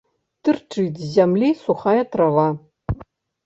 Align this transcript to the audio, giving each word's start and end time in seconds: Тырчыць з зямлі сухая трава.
Тырчыць 0.47 0.97
з 1.03 1.09
зямлі 1.17 1.49
сухая 1.63 2.03
трава. 2.17 2.51